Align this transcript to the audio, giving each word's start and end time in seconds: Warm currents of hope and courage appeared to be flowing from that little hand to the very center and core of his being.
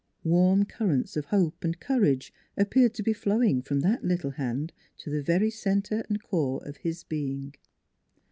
Warm 0.23 0.65
currents 0.65 1.15
of 1.15 1.25
hope 1.25 1.63
and 1.63 1.79
courage 1.79 2.33
appeared 2.57 2.95
to 2.95 3.03
be 3.03 3.13
flowing 3.13 3.61
from 3.61 3.81
that 3.81 4.03
little 4.03 4.31
hand 4.31 4.73
to 4.97 5.11
the 5.11 5.21
very 5.21 5.51
center 5.51 6.03
and 6.09 6.23
core 6.23 6.59
of 6.65 6.77
his 6.77 7.03
being. 7.03 7.53